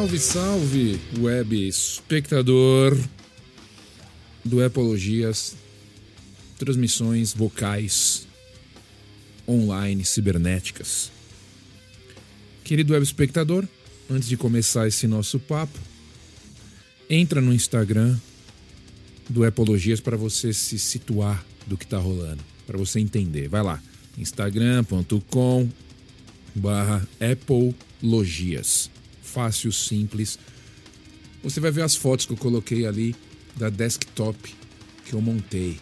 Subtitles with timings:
[0.00, 2.98] Salve, salve, web espectador
[4.42, 5.54] do Epologias,
[6.58, 8.26] transmissões vocais
[9.46, 11.12] online cibernéticas.
[12.64, 13.68] Querido web espectador,
[14.08, 15.78] antes de começar esse nosso papo,
[17.10, 18.18] entra no Instagram
[19.28, 23.48] do Epologias para você se situar do que está rolando, para você entender.
[23.48, 23.82] Vai lá,
[24.16, 25.68] instagram.com
[26.54, 28.88] barra Epologias.
[29.32, 30.38] Fácil, simples.
[31.42, 33.14] Você vai ver as fotos que eu coloquei ali
[33.56, 34.54] da desktop
[35.04, 35.78] que eu montei.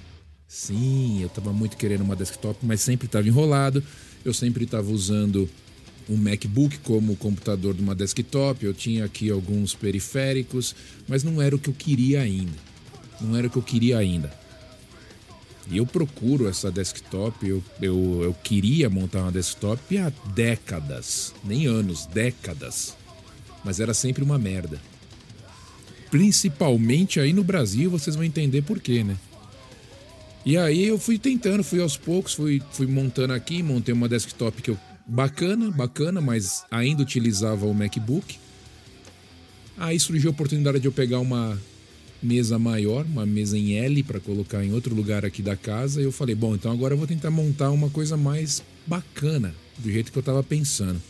[0.46, 3.82] Sim, eu estava muito querendo uma desktop, mas sempre estava enrolado.
[4.24, 5.48] Eu sempre estava usando
[6.08, 8.64] um MacBook como computador de uma desktop.
[8.64, 10.74] Eu tinha aqui alguns periféricos,
[11.06, 12.56] mas não era o que eu queria ainda.
[13.18, 14.30] Não era o que eu queria ainda.
[15.70, 21.66] E eu procuro essa desktop, eu, eu, eu queria montar uma desktop há décadas, nem
[21.66, 22.96] anos, décadas.
[23.64, 24.80] Mas era sempre uma merda.
[26.10, 29.16] Principalmente aí no Brasil, vocês vão entender por quê, né?
[30.44, 34.62] E aí eu fui tentando, fui aos poucos, fui, fui montando aqui, montei uma desktop
[34.62, 38.38] que eu bacana, bacana, mas ainda utilizava o MacBook.
[39.76, 41.58] Aí surgiu a oportunidade de eu pegar uma
[42.22, 46.00] mesa maior, uma mesa em L para colocar em outro lugar aqui da casa.
[46.00, 49.90] E eu falei, bom, então agora eu vou tentar montar uma coisa mais bacana, do
[49.90, 51.00] jeito que eu estava pensando.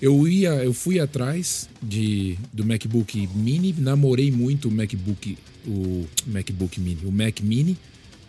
[0.00, 6.80] Eu ia, eu fui atrás de do MacBook Mini, namorei muito o MacBook, o MacBook
[6.80, 7.76] Mini, o Mac Mini,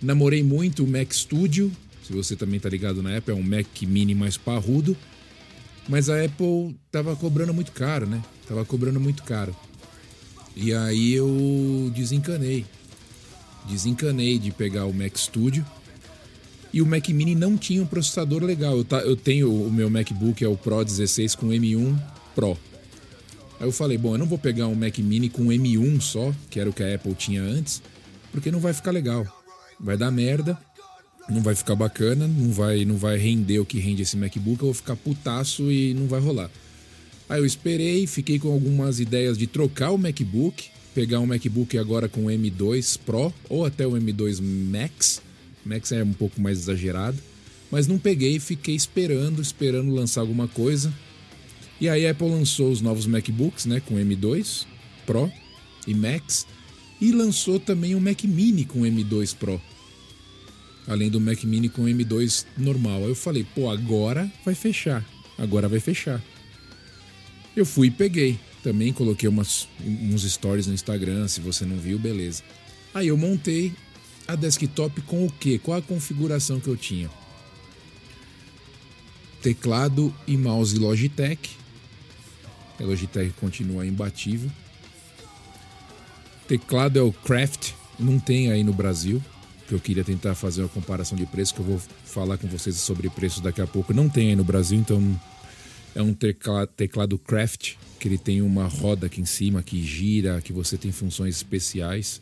[0.02, 1.72] namorei muito o Mac Studio.
[2.04, 4.98] Se você também tá ligado na Apple, é um Mac Mini mais parrudo.
[5.88, 8.22] Mas a Apple tava cobrando muito caro, né?
[8.48, 9.56] Tava cobrando muito caro.
[10.56, 12.66] E aí eu desencanei.
[13.68, 15.66] Desencanei de pegar o Mac Studio.
[16.74, 18.78] E o Mac Mini não tinha um processador legal.
[18.78, 22.00] Eu, tá, eu tenho o meu MacBook, é o Pro 16 com M1
[22.34, 22.58] Pro.
[23.60, 26.60] Aí eu falei, bom, eu não vou pegar um Mac Mini com M1 só, que
[26.60, 27.82] era o que a Apple tinha antes,
[28.32, 29.26] porque não vai ficar legal.
[29.80, 30.58] Vai dar merda,
[31.30, 34.68] não vai ficar bacana, não vai, não vai render o que rende esse MacBook, eu
[34.68, 36.50] vou ficar putaço e não vai rolar.
[37.30, 42.10] Aí eu esperei, fiquei com algumas ideias de trocar o MacBook, pegar um MacBook agora
[42.10, 45.22] com o M2 Pro ou até o M2 Max.
[45.66, 47.18] Max é um pouco mais exagerado,
[47.70, 50.94] mas não peguei, fiquei esperando, esperando lançar alguma coisa.
[51.80, 54.66] E aí a Apple lançou os novos MacBooks, né, com M2
[55.06, 55.32] Pro
[55.88, 56.46] e Max,
[57.00, 59.60] e lançou também o Mac Mini com M2 Pro.
[60.88, 63.04] Além do Mac Mini com M2 normal.
[63.04, 65.06] Aí eu falei, pô, agora vai fechar.
[65.38, 66.22] Agora vai fechar.
[67.56, 68.40] Eu fui e peguei.
[68.64, 72.44] Também coloquei umas, uns stories no Instagram, se você não viu, beleza.
[72.94, 73.74] Aí eu montei
[74.32, 75.60] a desktop com o quê?
[75.60, 77.10] Qual a configuração que eu tinha?
[79.42, 81.58] Teclado e mouse Logitech.
[82.80, 84.50] A Logitech continua imbatível.
[86.48, 89.22] Teclado é o Craft, não tem aí no Brasil.
[89.68, 92.76] Que eu queria tentar fazer uma comparação de preço, que eu vou falar com vocês
[92.76, 93.94] sobre preços daqui a pouco.
[93.94, 95.20] Não tem aí no Brasil, então
[95.96, 100.42] é um teclado, teclado Craft, que ele tem uma roda aqui em cima que gira,
[100.42, 102.22] que você tem funções especiais.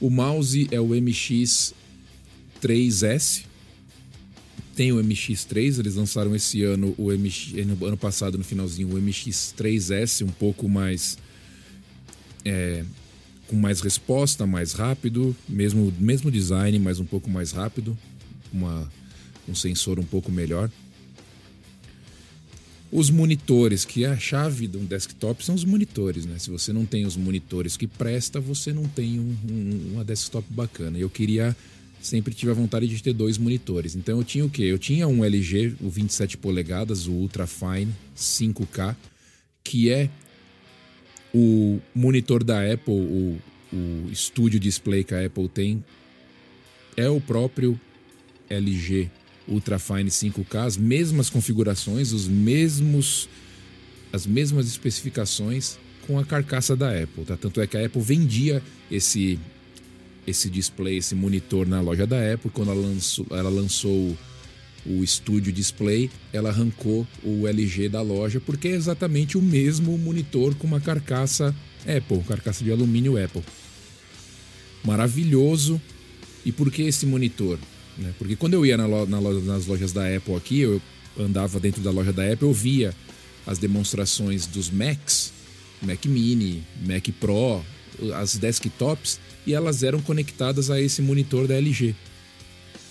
[0.00, 3.44] O mouse é o MX3S.
[4.74, 8.94] Tem o MX3, eles lançaram esse ano, o MX, no ano passado, no finalzinho, o
[9.00, 11.18] MX3S, um pouco mais.
[12.44, 12.84] É,
[13.46, 17.98] com mais resposta, mais rápido, mesmo, mesmo design, mas um pouco mais rápido,
[18.52, 18.88] uma,
[19.48, 20.70] um sensor um pouco melhor.
[22.92, 26.38] Os monitores, que é a chave de um desktop, são os monitores, né?
[26.40, 30.44] Se você não tem os monitores que presta, você não tem um, um, uma desktop
[30.52, 30.98] bacana.
[30.98, 31.56] Eu queria,
[32.02, 33.94] sempre tive a vontade de ter dois monitores.
[33.94, 34.64] Então eu tinha o quê?
[34.64, 38.96] Eu tinha um LG, o 27 polegadas, o Ultra Fine 5K,
[39.62, 40.10] que é
[41.32, 43.38] o monitor da Apple, o,
[43.72, 45.84] o Studio Display que a Apple tem,
[46.96, 47.80] é o próprio
[48.48, 49.08] LG
[49.48, 53.28] Ultrafine 5K, as mesmas configurações, os mesmos
[54.12, 57.36] as mesmas especificações com a carcaça da Apple, tá?
[57.36, 59.38] Tanto é que a Apple vendia esse
[60.26, 64.16] esse display, esse monitor na loja da Apple, quando ela lançou, ela lançou
[64.86, 70.54] o Studio Display, ela arrancou o LG da loja porque é exatamente o mesmo monitor
[70.54, 73.42] com uma carcaça Apple, carcaça de alumínio Apple.
[74.84, 75.80] Maravilhoso.
[76.44, 77.58] E por que esse monitor?
[78.00, 78.12] Né?
[78.18, 80.80] Porque quando eu ia na na nas lojas da Apple aqui, eu
[81.18, 82.94] andava dentro da loja da Apple, eu via
[83.46, 85.32] as demonstrações dos Macs,
[85.82, 87.62] Mac Mini, Mac Pro,
[88.14, 91.94] as desktops, e elas eram conectadas a esse monitor da LG.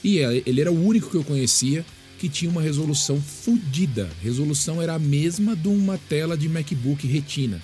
[0.04, 1.86] E ele era o único que eu conhecia
[2.18, 4.10] que tinha uma resolução fodida.
[4.22, 7.62] Resolução era a mesma de uma tela de MacBook Retina.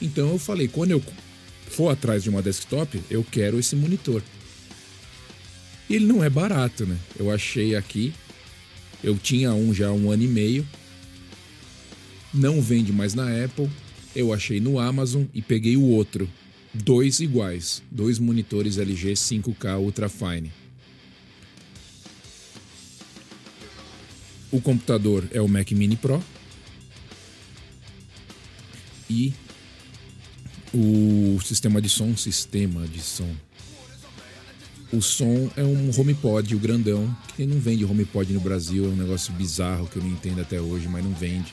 [0.00, 1.02] Então eu falei, quando eu
[1.68, 4.22] for atrás de uma desktop, eu quero esse monitor.
[5.88, 6.98] E ele não é barato, né?
[7.16, 8.12] Eu achei aqui,
[9.02, 10.66] eu tinha um já há um ano e meio,
[12.34, 13.70] não vende mais na Apple,
[14.14, 16.28] eu achei no Amazon e peguei o outro,
[16.72, 20.50] dois iguais, dois monitores LG 5K Ultra Fine.
[24.50, 26.22] O computador é o Mac Mini Pro
[29.08, 29.32] e
[30.72, 33.34] o sistema de som, sistema de som.
[34.92, 38.96] O som é um HomePod, o grandão, que não vende HomePod no Brasil, é um
[38.96, 41.52] negócio bizarro que eu não entendo até hoje, mas não vende.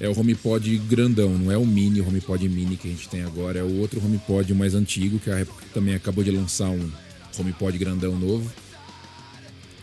[0.00, 3.22] É o HomePod grandão, não é o mini, o HomePod mini que a gente tem
[3.22, 6.90] agora, é o outro HomePod mais antigo, que a Apple também acabou de lançar um
[7.38, 8.50] HomePod grandão novo.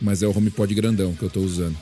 [0.02, 1.78] Mas é o HomePod grandão que eu estou usando.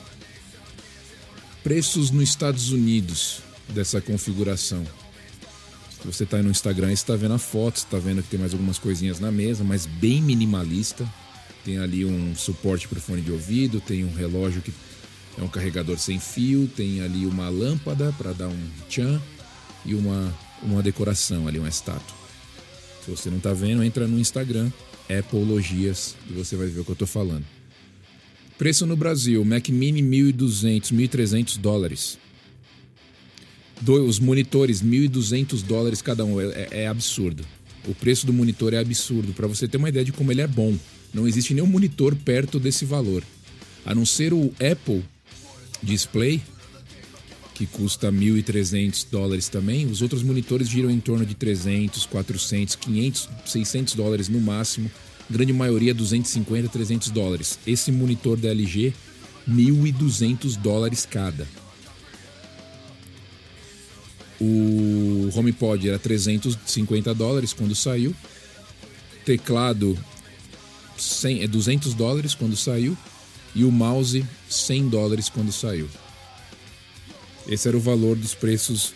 [1.64, 4.84] Preços nos Estados Unidos dessa configuração.
[6.04, 8.78] Você está aí no Instagram, está vendo a foto, está vendo que tem mais algumas
[8.78, 11.06] coisinhas na mesa, mas bem minimalista.
[11.64, 14.72] Tem ali um suporte para o fone de ouvido, tem um relógio que
[15.38, 19.20] é um carregador sem fio, tem ali uma lâmpada para dar um tchan
[19.84, 22.16] e uma, uma decoração ali, uma estátua.
[23.04, 24.70] Se você não está vendo, entra no Instagram,
[25.18, 27.44] Apologias, e você vai ver o que eu estou falando.
[28.56, 32.18] Preço no Brasil, Mac Mini 1.200, 1.300 dólares.
[33.86, 36.40] Os monitores, 1.200 dólares cada um.
[36.40, 37.44] É, é, absurdo.
[37.86, 39.32] O preço do monitor é absurdo.
[39.32, 40.76] Para você ter uma ideia de como ele é bom.
[41.12, 43.22] Não existe nenhum monitor perto desse valor.
[43.84, 45.02] A não ser o Apple
[45.82, 46.42] Display,
[47.54, 49.86] que custa 1.300 dólares também.
[49.86, 54.90] Os outros monitores giram em torno de 300, 400, 500, 600 dólares no máximo
[55.30, 57.58] grande maioria 250, 300 dólares.
[57.66, 58.92] Esse monitor da LG,
[59.48, 61.46] 1.200 dólares cada.
[64.40, 68.14] O HomePod era 350 dólares quando saiu.
[69.24, 69.98] Teclado
[70.96, 72.96] 100, é 200 dólares quando saiu.
[73.54, 75.88] E o mouse 100 dólares quando saiu.
[77.46, 78.94] Esse era o valor dos preços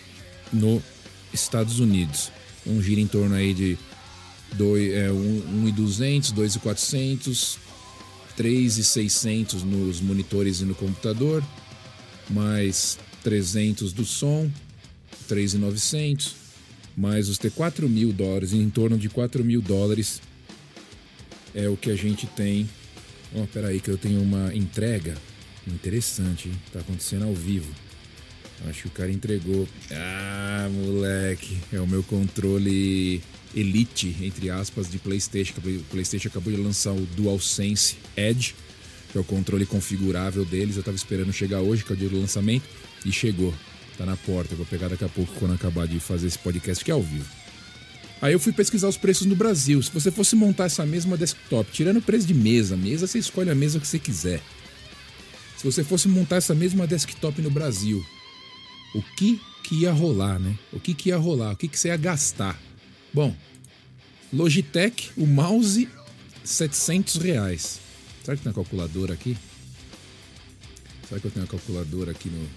[0.52, 0.82] nos
[1.32, 2.31] Estados Unidos.
[2.67, 3.76] Um gira em torno aí de
[4.56, 7.58] 1,200, 2,400,
[8.37, 11.43] 3,600 nos monitores e no computador,
[12.31, 14.50] mais 300 do som,
[15.25, 16.35] 3,900,
[16.97, 20.21] mais os ter 4 mil dólares, em torno de 4 mil dólares
[21.55, 22.69] é o que a gente tem.
[23.35, 25.15] Oh, peraí, que eu tenho uma entrega
[25.67, 26.55] interessante, hein?
[26.73, 27.73] tá acontecendo ao vivo.
[28.69, 29.69] Acho que o cara entregou.
[29.91, 33.21] Ah, moleque, é o meu controle
[33.55, 35.55] elite, entre aspas, de PlayStation.
[35.59, 38.55] O PlayStation acabou de lançar o DualSense Edge,
[39.11, 40.76] que é o controle configurável deles.
[40.76, 42.65] Eu tava esperando chegar hoje, que é o dia do lançamento,
[43.05, 43.53] e chegou.
[43.96, 44.55] Tá na porta.
[44.55, 47.02] Eu vou pegar daqui a pouco quando acabar de fazer esse podcast que é ao
[47.02, 47.29] vivo.
[48.20, 49.82] Aí eu fui pesquisar os preços no Brasil.
[49.82, 53.50] Se você fosse montar essa mesma desktop, tirando o preço de mesa, mesa você escolhe
[53.50, 54.40] a mesa que você quiser.
[55.57, 58.04] Se você fosse montar essa mesma desktop no Brasil,
[58.95, 60.59] o que que ia rolar, né?
[60.73, 61.52] O que que ia rolar?
[61.52, 62.61] O que que você ia gastar?
[63.12, 63.35] Bom,
[64.33, 65.88] Logitech, o mouse,
[66.42, 67.80] 700 reais.
[68.23, 69.37] Será que tem uma calculadora aqui?
[71.09, 72.49] Será que eu tenho uma calculadora aqui no,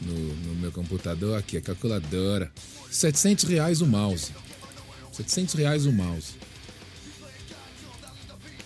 [0.00, 1.38] no, no meu computador?
[1.38, 2.50] Aqui, a calculadora.
[2.90, 4.32] 700 reais o mouse.
[5.12, 6.34] 700 reais o mouse.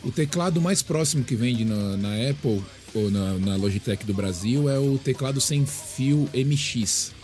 [0.03, 2.63] O teclado mais próximo que vende na, na Apple
[2.95, 7.15] ou na, na Logitech do Brasil é o teclado sem fio MX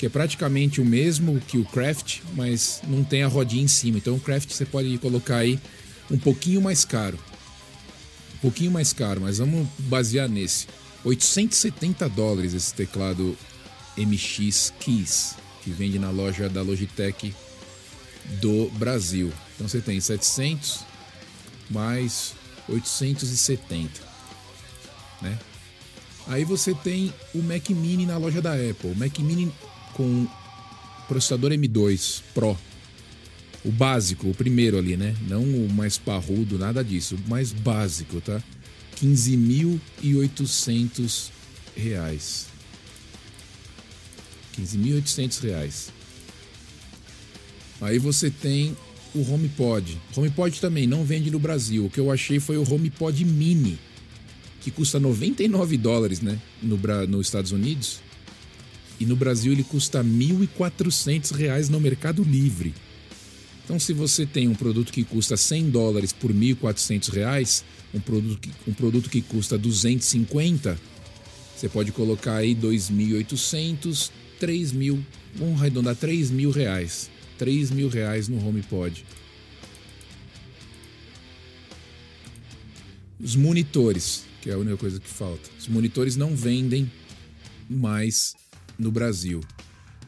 [0.00, 3.98] que é praticamente o mesmo que o Craft, mas não tem a rodinha em cima.
[3.98, 5.60] Então o Craft você pode colocar aí
[6.10, 7.18] um pouquinho mais caro.
[8.36, 10.66] Um pouquinho mais caro, mas vamos basear nesse.
[11.04, 13.36] 870 dólares esse teclado
[13.96, 17.34] MX Keys, que vende na loja da Logitech
[18.40, 19.32] do Brasil.
[19.54, 20.80] Então você tem 700
[21.70, 22.34] mais
[22.68, 24.00] 870,
[25.22, 25.38] né?
[26.26, 28.90] Aí você tem o Mac Mini na loja da Apple.
[28.90, 29.52] O Mac Mini
[29.94, 30.26] com
[31.08, 32.56] processador M2 Pro.
[33.64, 35.14] O básico, o primeiro ali, né?
[35.28, 37.16] Não o mais parrudo, nada disso.
[37.16, 38.42] O mais básico, tá?
[38.96, 41.30] 15.800
[41.76, 42.49] reais.
[44.60, 45.92] 15.800 reais.
[47.80, 48.76] Aí você tem
[49.14, 50.00] o HomePod.
[50.16, 51.86] HomePod também não vende no Brasil.
[51.86, 53.78] O que eu achei foi o HomePod Mini,
[54.60, 56.38] que custa 99 dólares, né?
[56.62, 58.00] No, nos Estados Unidos.
[58.98, 62.74] E no Brasil ele custa R$ 1.400 no Mercado Livre.
[63.64, 67.62] Então, se você tem um produto que custa 100 dólares por R$ 1.400,
[67.94, 70.78] um produto, que, um produto que custa 250,
[71.56, 75.04] Você pode colocar aí 2.800, 3 mil,
[75.36, 77.10] vamos arredondar 3 mil reais.
[77.38, 79.04] 3 mil reais no HomePod.
[83.20, 85.48] Os monitores, que é a única coisa que falta.
[85.58, 86.90] Os monitores não vendem
[87.68, 88.34] mais
[88.78, 89.40] no Brasil.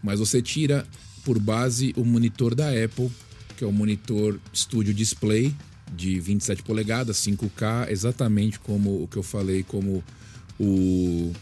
[0.02, 0.86] Mas você tira
[1.24, 3.10] por base o monitor da Apple,
[3.56, 5.54] que é o monitor Studio Display
[5.94, 10.02] de 27 polegadas, 5K, exatamente como o que eu falei, como
[10.58, 11.32] o,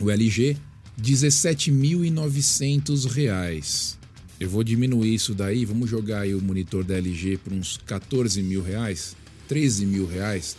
[0.00, 0.56] o LG,
[1.00, 3.98] 17.900 reais.
[4.38, 8.42] Eu vou diminuir isso daí, vamos jogar aí o monitor da LG por uns 14
[8.42, 9.16] mil reais,
[9.48, 10.56] 13 mil reais.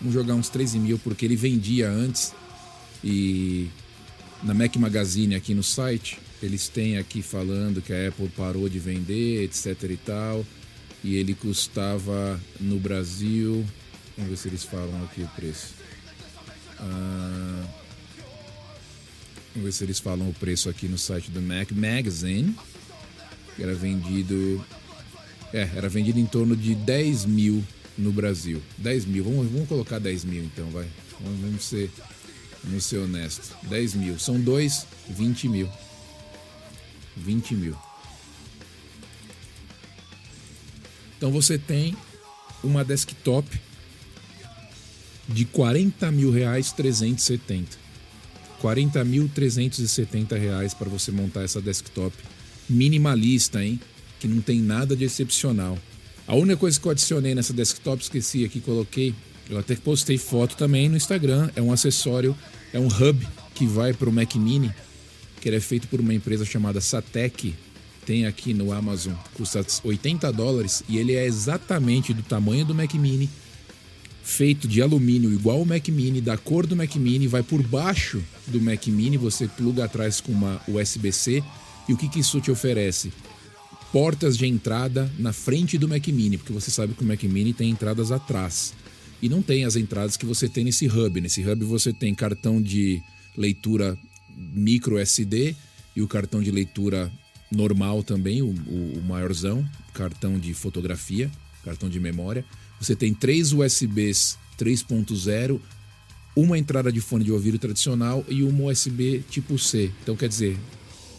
[0.00, 2.32] Vamos jogar uns 13 mil porque ele vendia antes
[3.02, 3.68] e
[4.42, 8.78] na Mac Magazine aqui no site eles têm aqui falando que a Apple parou de
[8.78, 10.46] vender, etc e tal.
[11.02, 13.64] E ele custava no Brasil.
[14.16, 15.74] Vamos ver se eles falam aqui o preço.
[16.78, 17.64] Ah,
[19.58, 22.54] vamos ver se eles falam o preço aqui no site do Mac Magazine.
[23.58, 24.64] Era vendido.
[25.52, 27.64] É, era vendido em torno de 10 mil
[27.96, 28.62] no Brasil.
[28.78, 30.86] 10 mil, vamos, vamos colocar 10 mil então, vai.
[31.20, 31.90] Vamos, vamos ser,
[32.62, 33.56] vamos ser honesto.
[33.64, 34.18] 10 mil.
[34.18, 35.68] São dois, 20 mil.
[37.16, 37.76] 20 mil.
[41.16, 41.96] Então você tem
[42.62, 43.60] uma desktop
[45.28, 47.87] de 40 mil reais 370.
[48.60, 52.14] 40 mil 370 reais para você montar essa desktop
[52.68, 53.80] minimalista, hein?
[54.20, 55.78] Que não tem nada de excepcional.
[56.26, 59.14] A única coisa que eu adicionei nessa desktop, esqueci aqui, coloquei.
[59.48, 61.50] Eu até postei foto também no Instagram.
[61.56, 62.36] É um acessório,
[62.72, 64.70] é um hub que vai para o Mac Mini,
[65.40, 67.54] que ele é feito por uma empresa chamada Satec,
[68.08, 72.94] tem aqui no Amazon, custa 80 dólares e ele é exatamente do tamanho do Mac
[72.94, 73.28] Mini,
[74.28, 78.22] feito de alumínio igual o Mac Mini, da cor do Mac Mini, vai por baixo
[78.46, 81.42] do Mac Mini, você pluga atrás com uma USB-C
[81.88, 83.10] e o que, que isso te oferece?
[83.90, 87.54] Portas de entrada na frente do Mac Mini, porque você sabe que o Mac Mini
[87.54, 88.74] tem entradas atrás.
[89.22, 91.20] E não tem as entradas que você tem nesse hub.
[91.22, 93.02] Nesse hub você tem cartão de
[93.34, 93.96] leitura
[94.36, 95.56] micro SD
[95.96, 97.10] e o cartão de leitura
[97.50, 101.30] normal também, o, o, o maiorzão, cartão de fotografia,
[101.68, 102.44] cartão de memória.
[102.80, 105.60] Você tem três USBs 3.0,
[106.34, 109.90] uma entrada de fone de ouvido tradicional e uma USB tipo C.
[110.02, 110.56] Então, quer dizer,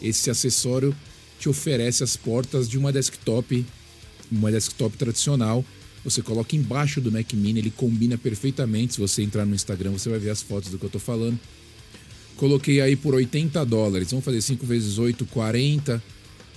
[0.02, 0.94] esse acessório
[1.38, 3.64] te oferece as portas de uma desktop,
[4.30, 5.64] uma desktop tradicional.
[6.04, 8.94] Você coloca embaixo do Mac Mini, ele combina perfeitamente.
[8.94, 11.38] Se você entrar no Instagram, você vai ver as fotos do que eu estou falando.
[12.36, 14.10] Coloquei aí por 80 dólares.
[14.10, 16.02] Vamos fazer 5 vezes 8, 40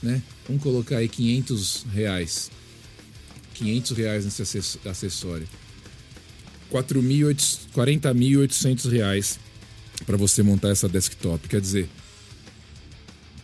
[0.03, 0.21] né?
[0.45, 2.51] Vamos colocar aí 500 reais.
[3.53, 4.41] 500 reais nesse
[4.87, 5.47] acessório.
[6.71, 9.39] 40.800 reais
[10.05, 11.47] para você montar essa desktop.
[11.47, 11.87] Quer dizer,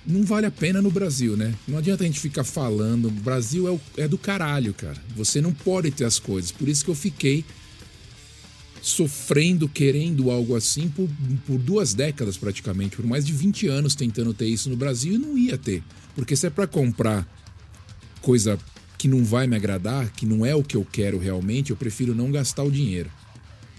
[0.06, 1.54] não vale a pena no Brasil, né?
[1.68, 3.10] Não adianta a gente ficar falando.
[3.10, 4.98] O Brasil é, o, é do caralho, cara.
[5.16, 6.51] Você não pode ter as coisas.
[6.51, 7.46] Por isso que eu fiquei
[8.82, 11.08] sofrendo, querendo algo assim por,
[11.46, 15.18] por duas décadas praticamente, por mais de 20 anos tentando ter isso no Brasil e
[15.18, 15.84] não ia ter.
[16.16, 17.28] Porque se é para comprar
[18.22, 18.58] coisa
[19.00, 22.13] que não vai me agradar, que não é o que eu quero realmente, eu prefiro
[22.13, 23.10] não gastar o dinheiro.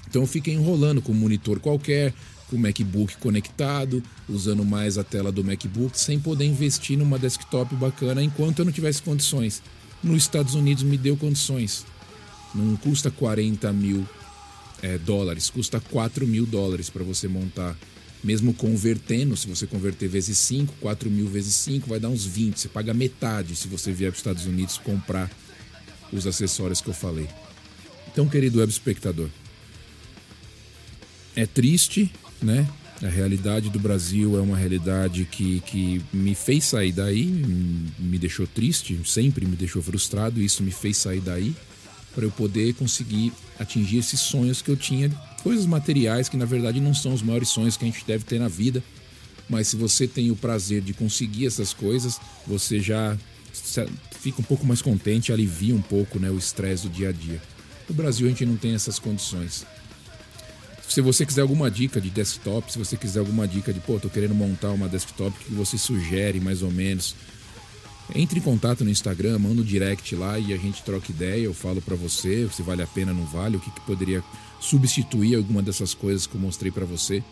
[0.08, 2.14] Então eu fiquei enrolando com um monitor qualquer,
[2.48, 7.76] com o MacBook conectado, usando mais a tela do MacBook, sem poder investir numa desktop
[7.76, 9.62] bacana enquanto eu não tivesse condições.
[10.02, 11.84] Nos Estados Unidos me deu condições.
[12.54, 14.08] Não custa 40 mil
[14.82, 17.76] é, dólares, custa 4 mil dólares para você montar
[18.22, 22.60] mesmo convertendo, se você converter vezes 5, 4 mil vezes 5, vai dar uns 20.
[22.60, 25.30] Você paga metade se você vier para os Estados Unidos comprar
[26.12, 27.28] os acessórios que eu falei.
[28.12, 29.28] Então, querido web espectador,
[31.34, 32.10] é triste,
[32.42, 32.68] né?
[33.02, 37.24] A realidade do Brasil é uma realidade que, que me fez sair daí,
[37.98, 41.54] me deixou triste, sempre me deixou frustrado, e isso me fez sair daí
[42.14, 45.10] para eu poder conseguir atingir esses sonhos que eu tinha,
[45.42, 48.38] coisas materiais que na verdade não são os maiores sonhos que a gente deve ter
[48.38, 48.82] na vida,
[49.48, 53.16] mas se você tem o prazer de conseguir essas coisas, você já
[54.20, 57.40] fica um pouco mais contente, alivia um pouco né, o estresse do dia a dia.
[57.88, 59.66] No Brasil a gente não tem essas condições.
[60.88, 64.08] Se você quiser alguma dica de desktop, se você quiser alguma dica de, pô, tô
[64.08, 67.14] querendo montar uma desktop, que você sugere mais ou menos?
[68.14, 71.44] Entre em contato no Instagram, manda um direct lá e a gente troca ideia.
[71.44, 74.22] Eu falo para você se vale a pena, não vale, o que, que poderia
[74.60, 77.22] substituir alguma dessas coisas que eu mostrei para você.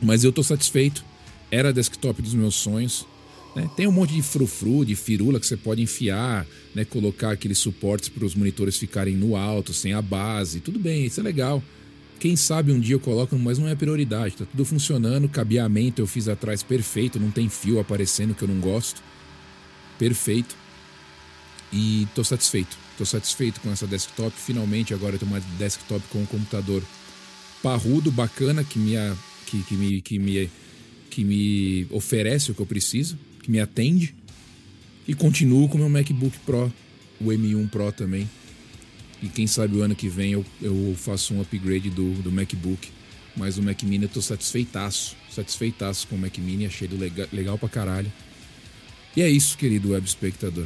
[0.00, 1.04] Mas eu tô satisfeito.
[1.50, 3.06] Era desktop dos meus sonhos.
[3.56, 3.68] Né?
[3.76, 6.84] Tem um monte de frufru, de firula que você pode enfiar, né?
[6.84, 10.60] colocar aqueles suportes para os monitores ficarem no alto, sem a base.
[10.60, 11.62] Tudo bem, isso é legal.
[12.20, 14.36] Quem sabe um dia eu coloco, mas não é prioridade.
[14.36, 18.60] Tá tudo funcionando, cabeamento eu fiz atrás perfeito, não tem fio aparecendo que eu não
[18.60, 19.02] gosto.
[19.98, 20.56] Perfeito.
[21.72, 22.76] E tô satisfeito.
[22.96, 24.34] Tô satisfeito com essa desktop.
[24.36, 26.82] Finalmente agora eu tenho uma desktop com um computador
[27.62, 28.94] parrudo, bacana, que me,
[29.46, 30.50] que, que, me, que, me,
[31.10, 34.14] que me oferece o que eu preciso, que me atende.
[35.06, 36.72] E continuo com o meu MacBook Pro,
[37.20, 38.28] o M1 Pro também.
[39.22, 42.88] E quem sabe o ano que vem eu, eu faço um upgrade do, do MacBook.
[43.36, 45.16] Mas o Mac Mini eu tô satisfeitaço.
[45.30, 48.12] Satisfeitaço com o Mac Mini, achei legal, legal pra caralho.
[49.18, 50.64] E é isso, querido web espectador.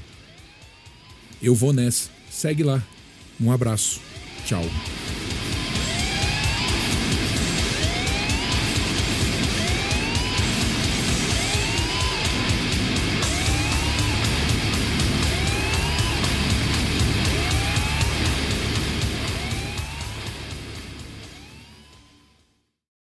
[1.42, 2.11] Eu vou nessa.
[2.30, 2.87] Segue lá.
[3.40, 3.99] Um abraço.
[4.44, 4.62] Tchau.